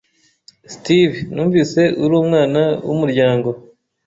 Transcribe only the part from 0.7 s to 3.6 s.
Steve, numvise uri umwana wumuryango.